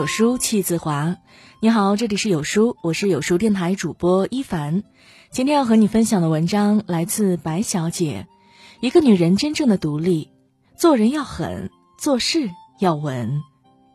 [0.00, 1.18] 有书气自华。
[1.60, 4.82] 你好，这里是有书，我是有书电台主播一凡。
[5.30, 8.26] 今天要和你分享的文章来自白小姐。
[8.80, 10.30] 一个女人真正的独立，
[10.74, 11.68] 做人要狠，
[11.98, 12.48] 做事
[12.80, 13.42] 要稳。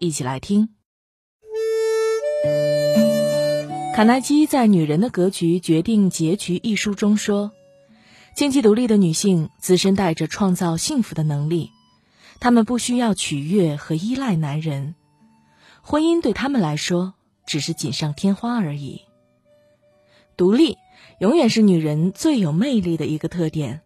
[0.00, 0.70] 一起来听。
[3.94, 7.52] 卡耐基在《女人的格局决定结局》一书中说
[8.34, 11.70] ：“经济独立的女性自身带着创造幸福的能力，
[12.40, 14.96] 她们不需要取悦和依赖男人。”
[15.82, 17.14] 婚姻对他们来说
[17.44, 19.02] 只是锦上添花而已。
[20.36, 20.78] 独立
[21.18, 23.82] 永远是女人最有魅力的一个特点，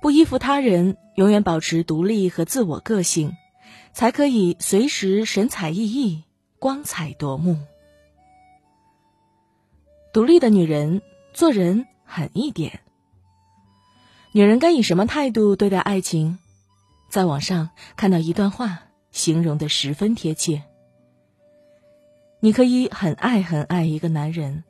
[0.00, 3.36] 不依附他人，永远保持独立和自我个性，
[3.92, 6.22] 才可以随时神采奕奕、
[6.58, 7.58] 光彩夺目。
[10.12, 12.80] 独立的女人做人狠一点。
[14.32, 16.38] 女人该以什么态度对待爱情？
[17.10, 20.62] 在网上看到一段话，形容的十分贴切。
[22.40, 24.64] 你可以很爱很爱一个男人，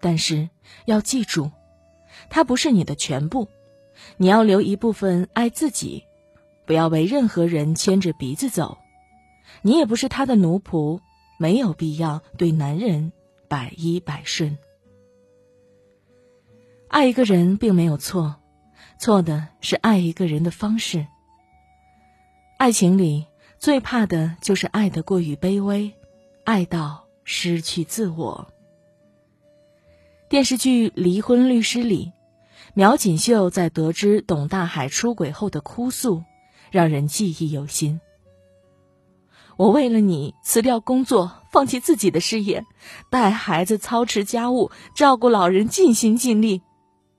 [0.00, 0.48] 但是
[0.86, 1.50] 要记住，
[2.30, 3.48] 他不是你的全部。
[4.16, 6.04] 你要留一部分爱自己，
[6.66, 8.78] 不要为任何人牵着鼻子走。
[9.60, 11.00] 你也不是他的奴仆，
[11.38, 13.12] 没有必要对男人
[13.48, 14.56] 百依百顺。
[16.88, 18.36] 爱一个人并没有错，
[18.98, 21.06] 错的是爱一个人的方式。
[22.58, 23.26] 爱情里
[23.58, 25.92] 最怕的就是爱得过于卑微，
[26.44, 27.01] 爱到。
[27.24, 28.48] 失去自我。
[30.28, 32.12] 电视剧《离婚律师》里，
[32.74, 36.24] 苗锦绣在得知董大海出轨后的哭诉，
[36.70, 38.00] 让人记忆犹新。
[39.58, 42.64] 我为了你辞掉工作，放弃自己的事业，
[43.10, 46.62] 带孩子、操持家务、照顾老人，尽心尽力，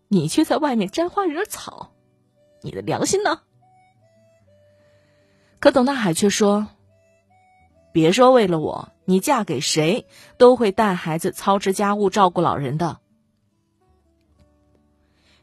[0.07, 1.91] 你却在外面沾花惹草，
[2.63, 3.41] 你的良心呢？
[5.59, 6.67] 可董大海却说。
[7.93, 12.99] 别说为了我，你嫁给谁都会带孩子、操持家务、照顾老人的。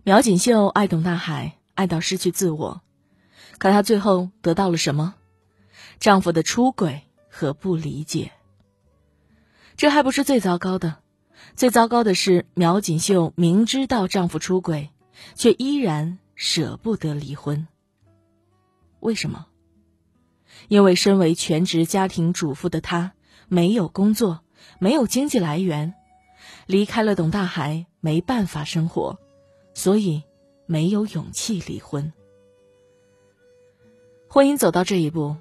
[0.03, 2.81] 苗锦绣爱董大海，爱到失去自我，
[3.59, 5.15] 可她最后得到了什么？
[5.99, 8.33] 丈夫的出轨和不理解。
[9.77, 10.99] 这还不是最糟糕的，
[11.55, 14.91] 最糟糕的是苗锦绣明知道丈夫出轨，
[15.35, 17.69] 却依然舍不得离婚。
[19.01, 19.47] 为什么？
[20.69, 23.13] 因为身为全职家庭主妇的她
[23.53, 24.43] 没有工作，
[24.79, 25.93] 没有经济来源，
[26.67, 29.19] 离开了董大海没办法生活，
[29.75, 30.23] 所以
[30.67, 32.13] 没有勇气离婚。
[34.29, 35.35] 婚姻走到这一步，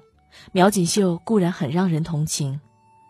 [0.50, 2.60] 苗锦绣固然很让人同情，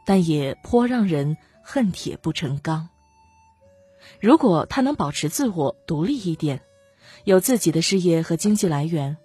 [0.04, 2.90] 但也颇让人恨铁不成钢。
[4.20, 6.60] 如果她能保持自我独立一点，
[7.24, 9.16] 有自己的事业和经济来源。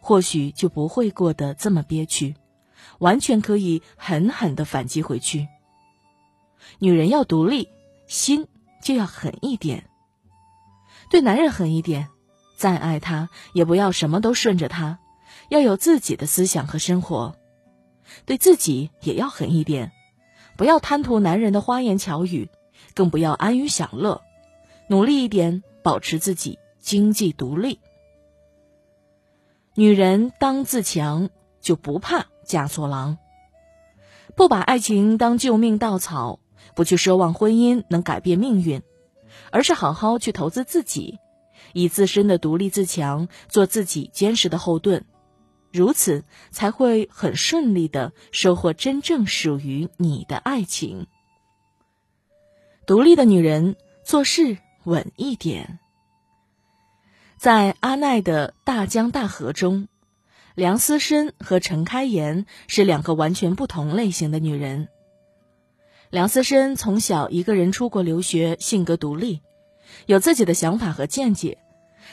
[0.00, 2.36] 或许就不会过得这么憋屈，
[2.98, 5.48] 完全可以狠狠的反击回去。
[6.78, 7.68] 女人要独立，
[8.06, 8.46] 心
[8.82, 9.88] 就要狠一点。
[11.10, 12.08] 对男人狠一点，
[12.56, 14.98] 再爱他也不要什么都顺着他，
[15.48, 17.36] 要有自己的思想和生活。
[18.24, 19.92] 对自己也要狠一点，
[20.56, 22.48] 不要贪图男人的花言巧语，
[22.94, 24.22] 更不要安于享乐，
[24.88, 27.80] 努力一点，保持自己经济独立。
[29.74, 31.30] 女人当自强，
[31.60, 33.18] 就不怕嫁错郎。
[34.34, 36.40] 不把爱情当救命稻草，
[36.74, 38.82] 不去奢望婚姻能改变命运，
[39.50, 41.18] 而是好好去投资自己，
[41.72, 45.04] 以自身的独立自强做自己坚实的后盾，
[45.72, 51.06] 如此才会很顺利的收获真正属于你的爱情。
[52.86, 55.78] 独立的女人做事稳一点。
[57.36, 59.88] 在阿奈的大江大河中，
[60.56, 64.88] 梁思申和陈开颜是两个完全不同类型的女人。
[66.08, 69.42] 梁思申从小一个人出国留学，性格独立，
[70.06, 71.58] 有自己的想法和见解，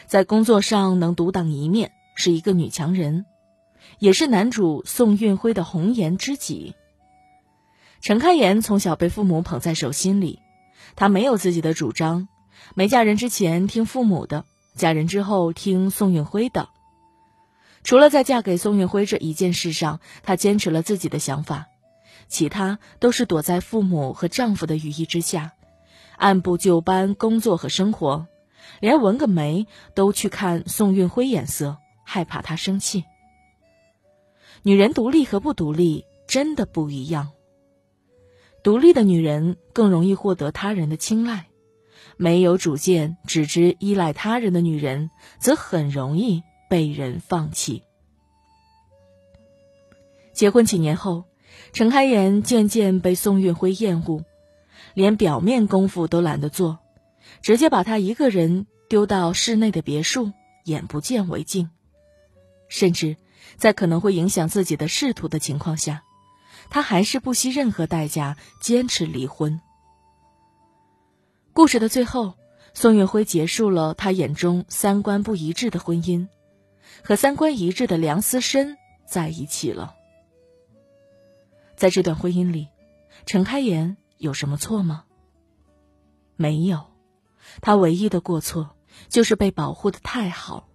[0.07, 3.25] 在工作上能独当一面，是一个女强人，
[3.99, 6.75] 也是男主宋运辉的红颜知己。
[8.01, 10.39] 陈开颜从小被父母捧在手心里，
[10.97, 12.27] 她没有自己的主张，
[12.75, 14.43] 没嫁人之前听父母的。
[14.75, 16.67] 嫁人之后听宋运辉的，
[17.83, 21.67] 除了在嫁给宋运辉这一件事上，她坚持了自己的想法，
[22.27, 25.51] 其他都是躲在父母和丈夫的羽翼之下，
[26.17, 28.27] 按部就班工作和生活，
[28.79, 33.03] 连纹个眉都去看宋运辉眼色，害怕他生气。
[34.61, 37.31] 女人独立和不独立真的不一样，
[38.63, 41.47] 独立的女人更容易获得他人的青睐。
[42.15, 45.09] 没有主见、只知依赖他人的女人，
[45.39, 47.83] 则很容易被人放弃。
[50.33, 51.25] 结婚几年后，
[51.71, 54.25] 程开颜渐渐被宋运辉厌恶，
[54.95, 56.79] 连表面功夫都懒得做，
[57.43, 60.31] 直接把他一个人丢到室内的别墅，
[60.63, 61.69] 眼不见为净。
[62.69, 63.17] 甚至
[63.55, 66.01] 在可能会影响自己的仕途的情况下，
[66.71, 69.61] 他还是不惜任何代价坚持离婚。
[71.53, 72.33] 故事的最后，
[72.73, 76.27] 宋运辉结束了他眼中三观不一致的婚姻，
[77.03, 79.95] 和三观一致的梁思申在一起了。
[81.75, 82.69] 在这段婚姻里，
[83.25, 85.05] 陈开颜有什么错吗？
[86.35, 86.85] 没有，
[87.61, 88.75] 他唯一的过错
[89.09, 90.69] 就是被保护的太好，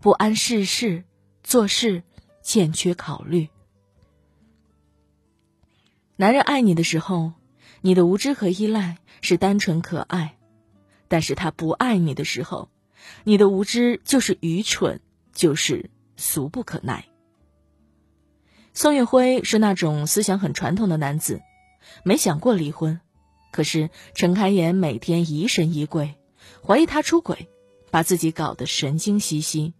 [0.00, 1.04] 不谙世事，
[1.42, 2.02] 做事
[2.42, 3.48] 欠缺考虑。
[6.16, 7.32] 男人爱你的时候，
[7.80, 10.36] 你的无知和依赖是单纯可爱；
[11.08, 12.68] 但是他不爱你的时候，
[13.24, 15.00] 你的无知就是愚蠢，
[15.32, 17.06] 就是俗不可耐。
[18.74, 21.42] 宋运辉是那种思想很传统的男子，
[22.04, 23.00] 没想过离婚。
[23.52, 26.14] 可是陈开颜每天疑神疑鬼，
[26.66, 27.48] 怀疑他出轨，
[27.90, 29.74] 把自己搞得神经兮兮。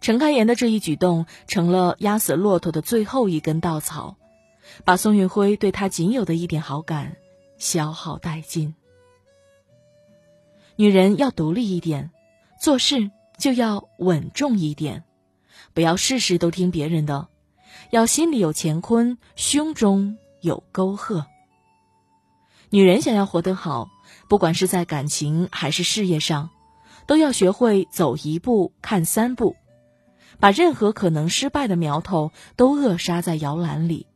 [0.00, 4.16] 陈开颜的这一举动成了压死骆驼的最后一根稻草，
[4.84, 7.16] 把宋运辉对他仅有的一点好感
[7.58, 8.74] 消耗殆尽。
[10.74, 12.10] 女人要独立一点，
[12.60, 15.04] 做事就要稳重一点，
[15.74, 17.28] 不要事事都听别人的。
[17.90, 21.24] 要心里有乾坤，胸中有沟壑。
[22.70, 23.88] 女人想要活得好，
[24.28, 26.50] 不管是在感情还是事业上，
[27.06, 29.56] 都要学会走一步看三步，
[30.40, 34.06] 把任何可能失败的苗头都扼杀在摇篮里。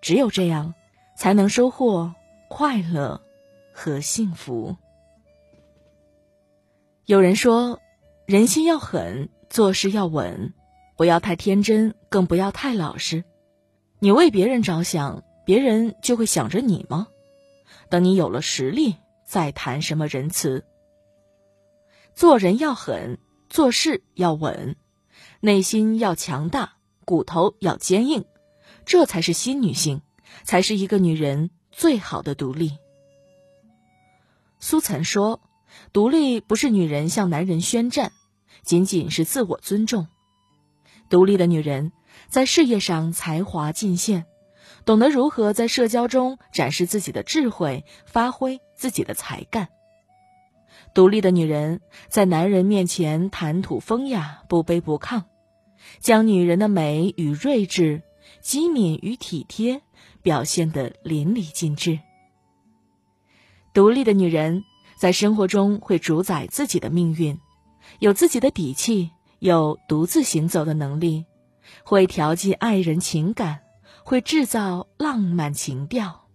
[0.00, 0.74] 只有这样，
[1.16, 2.14] 才能收获
[2.48, 3.20] 快乐
[3.72, 4.76] 和幸福。
[7.04, 7.80] 有人说，
[8.30, 10.54] 人心要狠，做事要稳。
[10.96, 13.24] 不要太天真，更不要太老实。
[13.98, 17.08] 你为别人着想，别人就会想着你吗？
[17.88, 18.94] 等你有了实力，
[19.26, 20.64] 再谈什么仁慈。
[22.14, 23.18] 做人要狠，
[23.48, 24.76] 做事要稳，
[25.40, 26.74] 内心要强大，
[27.04, 28.24] 骨头要坚硬，
[28.84, 30.02] 这才是新女性，
[30.44, 32.78] 才是一个女人最好的独立。
[34.60, 35.40] 苏岑说
[35.92, 38.12] ：“独立不是女人向男人宣战，
[38.62, 40.06] 仅仅是自我尊重。”
[41.08, 41.92] 独立的女人
[42.28, 44.26] 在事业上才华尽现，
[44.84, 49.68] 懂得如何在社交中展示自己的智慧，发挥自己的才干。
[50.94, 55.24] 独立的女人在男人面前谈吐风雅，不卑不亢，
[55.98, 58.02] 将女人的美与睿智、
[58.40, 59.82] 机敏与体贴
[60.22, 61.98] 表现得淋漓尽致。
[63.72, 64.64] 独立的女人
[64.98, 67.38] 在生活中会主宰自己的命运，
[67.98, 69.10] 有自己的底气。
[69.40, 71.24] 有独自行走的能力，
[71.82, 73.60] 会调剂爱人情感，
[74.04, 76.26] 会制造浪漫情调。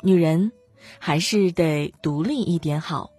[0.00, 0.50] 女人
[0.98, 3.10] 还是得独立一点好。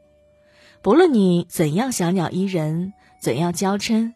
[0.82, 4.12] 不论你怎样小鸟依人，怎样娇嗔，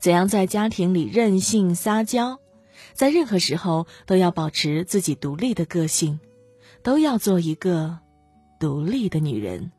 [0.00, 2.40] 怎样在家庭里任性撒娇，
[2.94, 6.18] 在任何时候都要保持自己独立的个性，
[6.82, 7.96] 都要做一个
[8.58, 9.70] 独立的女人。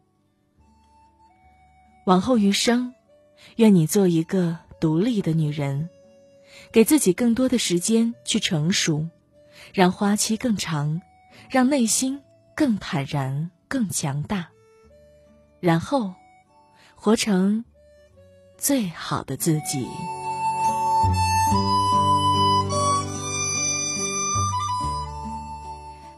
[2.08, 2.94] 往后余生。
[3.58, 5.90] 愿你做一个独立的女人，
[6.72, 9.10] 给自己更多的时间去成熟，
[9.74, 11.02] 让花期更长，
[11.50, 12.22] 让内心
[12.56, 14.48] 更坦然、更强大，
[15.60, 16.14] 然后
[16.96, 17.66] 活成
[18.58, 19.86] 最好的自己。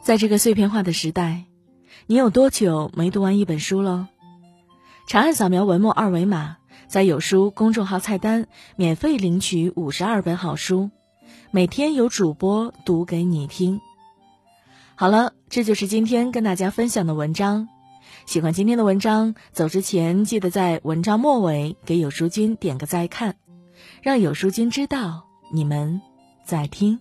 [0.03, 1.45] 在这个碎片化的时代，
[2.05, 4.09] 你有多久没读完一本书了？
[5.09, 6.57] 长按扫描文末二维码。
[6.87, 10.91] 在有书公众号菜单免费领取五十二本好书，
[11.49, 13.81] 每天有主播读给你听。
[14.93, 17.67] 好了，这就是今天跟大家分享的文章。
[18.27, 23.35] 喜欢今天的文章，走之前记得在文章末尾给有书君点个再看，
[24.03, 26.01] 让有书君知道你们
[26.43, 26.99] 在听。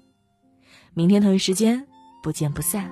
[0.95, 1.87] 明天同一时间
[2.23, 2.89] 不见不散。